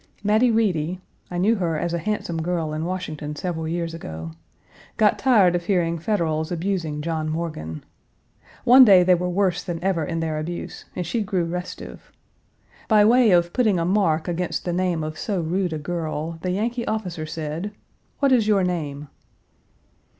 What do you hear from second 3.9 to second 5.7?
ago) got tired of